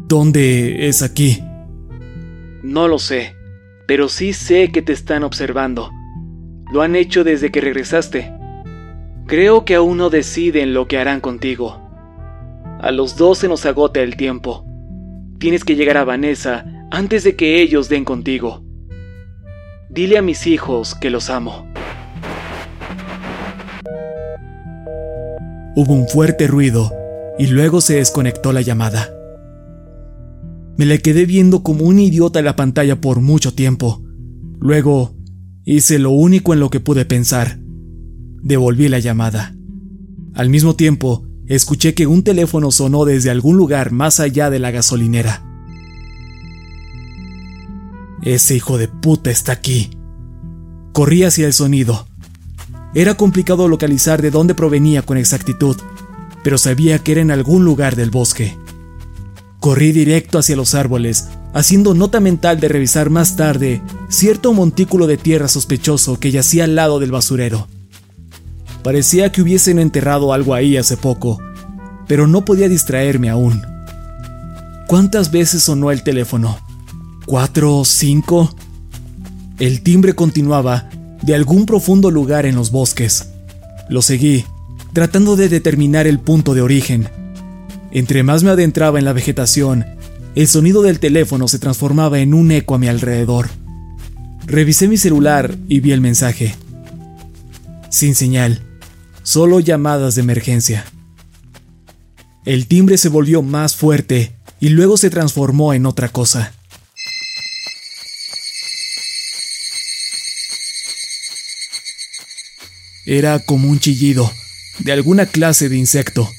¿Dónde 0.08 0.88
es 0.88 1.02
aquí? 1.02 1.42
No 2.62 2.88
lo 2.88 2.98
sé, 2.98 3.34
pero 3.86 4.08
sí 4.08 4.32
sé 4.32 4.70
que 4.72 4.82
te 4.82 4.92
están 4.92 5.22
observando. 5.22 5.90
Lo 6.72 6.82
han 6.82 6.96
hecho 6.96 7.24
desde 7.24 7.50
que 7.50 7.60
regresaste. 7.60 8.32
Creo 9.26 9.64
que 9.64 9.76
aún 9.76 9.96
no 9.96 10.10
deciden 10.10 10.74
lo 10.74 10.88
que 10.88 10.98
harán 10.98 11.20
contigo. 11.20 11.80
A 12.80 12.90
los 12.90 13.16
dos 13.16 13.38
se 13.38 13.48
nos 13.48 13.64
agota 13.66 14.00
el 14.00 14.16
tiempo. 14.16 14.64
Tienes 15.38 15.64
que 15.64 15.76
llegar 15.76 15.96
a 15.96 16.04
Vanessa 16.04 16.66
antes 16.90 17.24
de 17.24 17.36
que 17.36 17.62
ellos 17.62 17.88
den 17.88 18.04
contigo. 18.04 18.64
Dile 19.88 20.18
a 20.18 20.22
mis 20.22 20.46
hijos 20.46 20.94
que 20.94 21.10
los 21.10 21.30
amo. 21.30 21.69
Hubo 25.82 25.94
un 25.94 26.06
fuerte 26.06 26.46
ruido 26.46 26.92
y 27.38 27.46
luego 27.46 27.80
se 27.80 27.94
desconectó 27.94 28.52
la 28.52 28.60
llamada. 28.60 29.08
Me 30.76 30.84
la 30.84 30.98
quedé 30.98 31.24
viendo 31.24 31.62
como 31.62 31.86
un 31.86 31.98
idiota 31.98 32.40
en 32.40 32.44
la 32.44 32.54
pantalla 32.54 33.00
por 33.00 33.22
mucho 33.22 33.54
tiempo. 33.54 34.04
Luego 34.58 35.16
hice 35.64 35.98
lo 35.98 36.10
único 36.10 36.52
en 36.52 36.60
lo 36.60 36.68
que 36.68 36.80
pude 36.80 37.06
pensar. 37.06 37.60
Devolví 38.42 38.90
la 38.90 38.98
llamada. 38.98 39.56
Al 40.34 40.50
mismo 40.50 40.76
tiempo, 40.76 41.26
escuché 41.46 41.94
que 41.94 42.06
un 42.06 42.24
teléfono 42.24 42.72
sonó 42.72 43.06
desde 43.06 43.30
algún 43.30 43.56
lugar 43.56 43.90
más 43.90 44.20
allá 44.20 44.50
de 44.50 44.58
la 44.58 44.72
gasolinera. 44.72 45.42
Ese 48.20 48.54
hijo 48.54 48.76
de 48.76 48.88
puta 48.88 49.30
está 49.30 49.52
aquí. 49.52 49.88
Corrí 50.92 51.24
hacia 51.24 51.46
el 51.46 51.54
sonido. 51.54 52.09
Era 52.94 53.14
complicado 53.14 53.68
localizar 53.68 54.20
de 54.22 54.30
dónde 54.30 54.54
provenía 54.54 55.02
con 55.02 55.16
exactitud, 55.16 55.76
pero 56.42 56.58
sabía 56.58 56.98
que 56.98 57.12
era 57.12 57.20
en 57.20 57.30
algún 57.30 57.64
lugar 57.64 57.96
del 57.96 58.10
bosque. 58.10 58.56
Corrí 59.60 59.92
directo 59.92 60.38
hacia 60.38 60.56
los 60.56 60.74
árboles 60.74 61.28
haciendo 61.52 61.94
nota 61.94 62.20
mental 62.20 62.60
de 62.60 62.68
revisar 62.68 63.10
más 63.10 63.36
tarde 63.36 63.82
cierto 64.08 64.52
montículo 64.52 65.06
de 65.06 65.16
tierra 65.16 65.48
sospechoso 65.48 66.18
que 66.18 66.30
yacía 66.30 66.64
al 66.64 66.74
lado 66.76 67.00
del 67.00 67.10
basurero. 67.10 67.68
Parecía 68.82 69.30
que 69.32 69.42
hubiesen 69.42 69.78
enterrado 69.78 70.32
algo 70.32 70.54
ahí 70.54 70.76
hace 70.76 70.96
poco, 70.96 71.38
pero 72.06 72.26
no 72.26 72.44
podía 72.44 72.68
distraerme 72.68 73.28
aún. 73.28 73.62
¿Cuántas 74.86 75.30
veces 75.30 75.62
sonó 75.62 75.90
el 75.90 76.02
teléfono? 76.02 76.58
¿Cuatro? 77.26 77.84
¿Cinco? 77.84 78.54
El 79.58 79.82
timbre 79.82 80.14
continuaba 80.14 80.88
de 81.22 81.34
algún 81.34 81.66
profundo 81.66 82.10
lugar 82.10 82.46
en 82.46 82.54
los 82.54 82.70
bosques. 82.70 83.30
Lo 83.88 84.02
seguí, 84.02 84.44
tratando 84.92 85.36
de 85.36 85.48
determinar 85.48 86.06
el 86.06 86.18
punto 86.18 86.54
de 86.54 86.62
origen. 86.62 87.08
Entre 87.92 88.22
más 88.22 88.42
me 88.42 88.50
adentraba 88.50 88.98
en 88.98 89.04
la 89.04 89.12
vegetación, 89.12 89.84
el 90.34 90.46
sonido 90.46 90.82
del 90.82 91.00
teléfono 91.00 91.48
se 91.48 91.58
transformaba 91.58 92.20
en 92.20 92.34
un 92.34 92.52
eco 92.52 92.74
a 92.74 92.78
mi 92.78 92.88
alrededor. 92.88 93.48
Revisé 94.46 94.88
mi 94.88 94.96
celular 94.96 95.56
y 95.68 95.80
vi 95.80 95.92
el 95.92 96.00
mensaje. 96.00 96.54
Sin 97.88 98.14
señal, 98.14 98.62
solo 99.22 99.60
llamadas 99.60 100.14
de 100.14 100.22
emergencia. 100.22 100.84
El 102.44 102.66
timbre 102.66 102.96
se 102.96 103.08
volvió 103.08 103.42
más 103.42 103.76
fuerte 103.76 104.36
y 104.60 104.70
luego 104.70 104.96
se 104.96 105.10
transformó 105.10 105.74
en 105.74 105.86
otra 105.86 106.08
cosa. 106.08 106.52
Era 113.06 113.38
como 113.38 113.68
un 113.68 113.80
chillido 113.80 114.32
de 114.78 114.92
alguna 114.92 115.26
clase 115.26 115.68
de 115.68 115.76
insecto. 115.76 116.30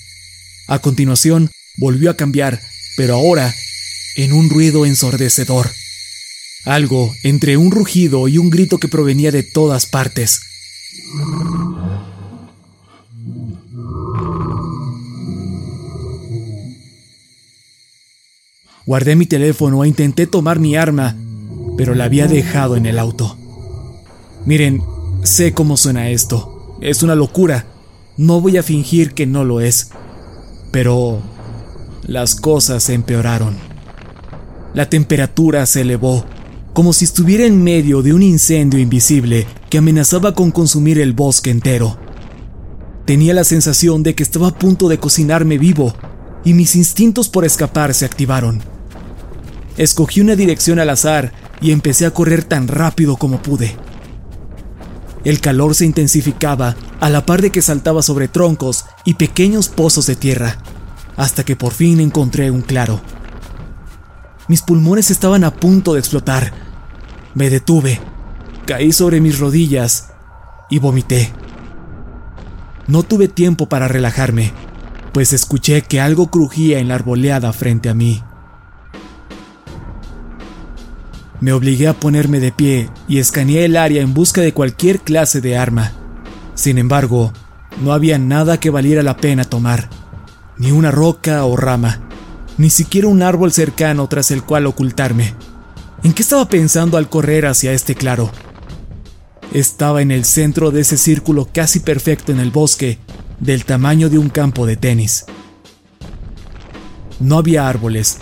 A 0.68 0.80
continuación, 0.80 1.52
volvió 1.78 2.12
a 2.12 2.18
cambiar, 2.18 2.62
pero 2.98 3.16
ahora 3.16 3.54
en 4.16 4.34
un 4.34 4.50
ruido 4.50 4.86
ensordecedor. 4.86 5.72
Algo 6.66 7.14
entre 7.24 7.58
un 7.58 7.72
rugido 7.72 8.28
y 8.28 8.38
un 8.38 8.50
grito 8.50 8.78
que 8.78 8.88
provenía 8.88 9.32
de 9.32 9.44
todas 9.44 9.86
partes. 9.86 10.42
Guardé 18.86 19.16
mi 19.16 19.26
teléfono 19.26 19.84
e 19.84 19.88
intenté 19.88 20.28
tomar 20.28 20.60
mi 20.60 20.76
arma, 20.76 21.16
pero 21.78 21.96
la 21.96 22.06
había 22.06 22.28
dejado 22.28 22.76
en 22.76 22.86
el 22.86 23.00
auto. 23.00 23.38
Miren, 24.46 24.84
sé 25.24 25.54
cómo 25.54 25.78
suena 25.78 26.10
esto. 26.10 26.78
Es 26.82 27.04
una 27.04 27.16
locura. 27.16 27.66
No 28.18 28.42
voy 28.42 28.58
a 28.58 28.64
fingir 28.64 29.14
que 29.14 29.26
no 29.26 29.44
lo 29.44 29.62
es. 29.62 29.92
Pero 30.72 31.22
las 32.04 32.36
cosas 32.36 32.84
se 32.84 32.94
empeoraron. 32.94 33.56
La 34.74 34.90
temperatura 34.90 35.66
se 35.66 35.82
elevó, 35.82 36.26
como 36.74 36.94
si 36.94 37.06
estuviera 37.06 37.46
en 37.46 37.62
medio 37.62 38.02
de 38.02 38.14
un 38.14 38.24
incendio 38.24 38.80
invisible 38.80 39.46
que 39.70 39.78
amenazaba 39.78 40.34
con 40.34 40.52
consumir 40.52 41.00
el 41.00 41.14
bosque 41.14 41.50
entero. 41.50 41.98
Tenía 43.06 43.34
la 43.34 43.44
sensación 43.44 44.04
de 44.04 44.16
que 44.16 44.24
estaba 44.24 44.50
a 44.50 44.58
punto 44.58 44.88
de 44.88 44.98
cocinarme 44.98 45.58
vivo, 45.58 45.94
y 46.46 46.54
mis 46.54 46.76
instintos 46.76 47.28
por 47.28 47.46
escapar 47.46 47.94
se 47.94 48.06
activaron. 48.06 48.62
Escogí 49.78 50.22
una 50.22 50.36
dirección 50.36 50.80
al 50.80 50.90
azar 50.90 51.34
y 51.60 51.72
empecé 51.72 52.06
a 52.06 52.12
correr 52.12 52.44
tan 52.44 52.68
rápido 52.68 53.18
como 53.18 53.42
pude. 53.42 53.76
El 55.24 55.40
calor 55.40 55.76
se 55.76 55.86
intensificaba 55.86 56.76
a 57.00 57.10
la 57.10 57.26
par 57.26 57.42
de 57.42 57.52
que 57.52 57.62
saltaba 57.62 58.02
sobre 58.02 58.28
troncos 58.28 58.86
y 59.06 59.16
pequeños 59.16 59.70
pozos 59.70 60.08
de 60.08 60.16
tierra, 60.16 60.58
hasta 61.16 61.44
que 61.44 61.56
por 61.56 61.74
fin 61.74 62.00
encontré 62.00 62.50
un 62.50 62.62
claro. 62.62 63.02
Mis 64.48 64.62
pulmones 64.62 65.12
estaban 65.12 65.44
a 65.44 65.52
punto 65.52 65.94
de 65.94 66.00
explotar. 66.00 66.52
Me 67.36 67.50
detuve, 67.50 68.00
caí 68.66 68.92
sobre 68.92 69.22
mis 69.22 69.40
rodillas 69.40 70.10
y 70.70 70.80
vomité. 70.80 71.32
No 72.88 73.04
tuve 73.04 73.28
tiempo 73.28 73.70
para 73.70 73.88
relajarme, 73.88 74.52
pues 75.14 75.34
escuché 75.34 75.84
que 75.84 76.02
algo 76.02 76.32
crujía 76.32 76.80
en 76.80 76.88
la 76.88 76.96
arboleada 76.96 77.54
frente 77.54 77.90
a 77.90 77.94
mí. 77.94 78.24
Me 81.42 81.52
obligué 81.52 81.88
a 81.90 81.94
ponerme 81.94 82.40
de 82.40 82.52
pie 82.52 82.90
y 83.08 83.20
escaneé 83.20 83.66
el 83.66 83.76
área 83.76 84.02
en 84.02 84.14
busca 84.14 84.42
de 84.42 84.54
cualquier 84.54 85.00
clase 85.00 85.42
de 85.42 85.58
arma. 85.58 85.92
Sin 86.56 86.78
embargo, 86.78 87.34
no 87.82 87.92
había 87.92 88.18
nada 88.18 88.60
que 88.60 88.70
valiera 88.70 89.04
la 89.04 89.18
pena 89.18 89.44
tomar, 89.44 89.90
ni 90.58 90.72
una 90.72 90.92
roca 90.92 91.44
o 91.44 91.58
rama 91.58 92.08
ni 92.62 92.70
siquiera 92.70 93.08
un 93.08 93.24
árbol 93.24 93.52
cercano 93.52 94.08
tras 94.08 94.30
el 94.30 94.44
cual 94.44 94.68
ocultarme. 94.68 95.34
¿En 96.04 96.14
qué 96.14 96.22
estaba 96.22 96.48
pensando 96.48 96.98
al 96.98 97.10
correr 97.10 97.48
hacia 97.48 97.74
este 97.74 97.96
claro? 97.96 98.32
Estaba 99.52 100.04
en 100.04 100.12
el 100.12 100.26
centro 100.26 100.70
de 100.70 100.82
ese 100.82 100.98
círculo 100.98 101.50
casi 101.52 101.80
perfecto 101.80 102.32
en 102.32 102.40
el 102.40 102.52
bosque, 102.52 103.00
del 103.40 103.66
tamaño 103.66 104.10
de 104.10 104.20
un 104.20 104.30
campo 104.30 104.68
de 104.68 104.78
tenis. 104.78 105.26
No 107.20 107.40
había 107.40 107.68
árboles, 107.68 108.20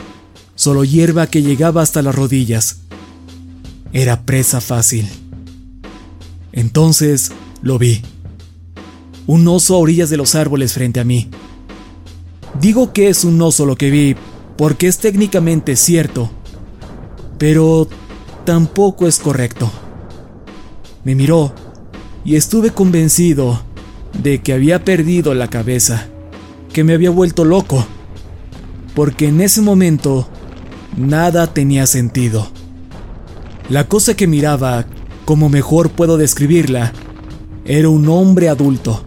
solo 0.55 0.86
hierba 0.86 1.27
que 1.27 1.41
llegaba 1.41 1.82
hasta 1.82 2.01
las 2.01 2.15
rodillas. 2.15 2.84
Era 3.93 4.21
presa 4.25 4.62
fácil. 4.62 5.08
Entonces 6.52 7.32
lo 7.62 7.78
vi. 7.80 8.02
Un 9.28 9.47
oso 9.47 9.75
a 9.75 9.80
orillas 9.80 10.10
de 10.10 10.17
los 10.17 10.36
árboles 10.36 10.73
frente 10.73 10.99
a 10.99 11.04
mí. 11.04 11.30
Digo 12.60 12.93
que 12.93 13.10
es 13.10 13.23
un 13.23 13.41
oso 13.41 13.65
lo 13.65 13.75
que 13.75 13.89
vi 13.89 14.15
porque 14.58 14.88
es 14.88 14.97
técnicamente 14.97 15.78
cierto, 15.78 16.30
pero 17.38 17.88
tampoco 18.43 19.08
es 19.08 19.17
correcto. 19.19 19.71
Me 21.06 21.15
miró 21.15 21.54
y 22.25 22.36
estuve 22.36 22.71
convencido 22.71 23.62
de 24.21 24.41
que 24.41 24.52
había 24.52 24.84
perdido 24.84 25.34
la 25.34 25.49
cabeza, 25.49 26.08
que 26.73 26.84
me 26.84 26.93
había 26.93 27.10
vuelto 27.10 27.45
loco, 27.45 27.86
porque 28.95 29.30
en 29.30 29.39
ese 29.39 29.62
momento 29.62 30.28
nada 30.97 31.47
tenía 31.54 31.88
sentido. 31.88 32.52
La 33.69 33.88
cosa 33.88 34.15
que 34.15 34.25
miraba, 34.25 34.88
como 35.25 35.47
mejor 35.47 35.91
puedo 35.91 36.17
describirla, 36.17 36.91
era 37.65 37.88
un 37.89 38.10
hombre 38.10 38.49
adulto, 38.49 39.05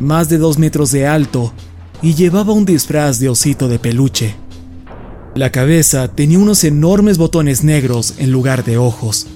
más 0.00 0.28
de 0.28 0.38
dos 0.38 0.58
metros 0.58 0.90
de 0.90 1.06
alto, 1.06 1.52
y 2.02 2.14
llevaba 2.14 2.52
un 2.52 2.64
disfraz 2.64 3.20
de 3.20 3.28
osito 3.28 3.68
de 3.68 3.78
peluche. 3.78 4.34
La 5.36 5.52
cabeza 5.52 6.08
tenía 6.08 6.40
unos 6.40 6.64
enormes 6.64 7.18
botones 7.18 7.62
negros 7.62 8.14
en 8.18 8.32
lugar 8.32 8.64
de 8.64 8.78
ojos. 8.78 9.28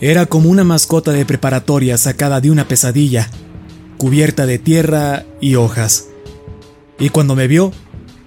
Era 0.00 0.26
como 0.26 0.50
una 0.50 0.64
mascota 0.64 1.12
de 1.12 1.24
preparatoria 1.24 1.96
sacada 1.98 2.40
de 2.40 2.50
una 2.50 2.66
pesadilla, 2.66 3.30
cubierta 3.96 4.44
de 4.44 4.58
tierra 4.58 5.24
y 5.40 5.54
hojas. 5.54 6.08
Y 6.98 7.10
cuando 7.10 7.36
me 7.36 7.46
vio, 7.46 7.70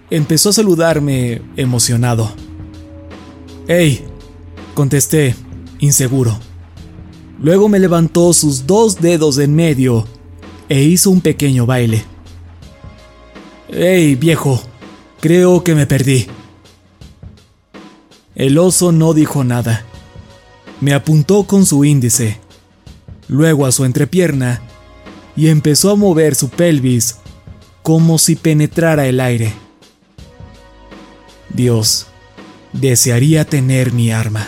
empezó 0.10 0.50
a 0.50 0.54
saludarme 0.54 1.41
emocionado. 1.58 2.32
¡Hey! 3.67 4.06
Contesté, 4.75 5.35
inseguro. 5.79 6.38
Luego 7.41 7.67
me 7.67 7.79
levantó 7.79 8.31
sus 8.33 8.67
dos 8.67 9.01
dedos 9.01 9.39
en 9.39 9.55
medio 9.55 10.05
e 10.69 10.83
hizo 10.83 11.09
un 11.09 11.21
pequeño 11.21 11.65
baile. 11.65 12.03
¡Hey, 13.69 14.13
viejo! 14.13 14.61
Creo 15.19 15.63
que 15.63 15.73
me 15.73 15.88
perdí. 15.88 16.27
El 18.35 18.57
oso 18.59 18.91
no 18.91 19.13
dijo 19.15 19.43
nada. 19.43 19.85
Me 20.81 20.93
apuntó 20.93 21.45
con 21.45 21.65
su 21.65 21.83
índice, 21.83 22.39
luego 23.27 23.65
a 23.65 23.71
su 23.71 23.85
entrepierna, 23.85 24.61
y 25.35 25.47
empezó 25.47 25.89
a 25.89 25.95
mover 25.95 26.35
su 26.35 26.49
pelvis 26.49 27.17
como 27.81 28.17
si 28.17 28.35
penetrara 28.35 29.07
el 29.07 29.19
aire. 29.19 29.53
Dios, 31.49 32.07
desearía 32.73 33.45
tener 33.45 33.93
mi 33.93 34.11
arma. 34.11 34.47